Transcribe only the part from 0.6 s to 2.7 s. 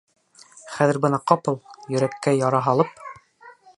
Хәҙер бына ҡапыл... йөрәккә яра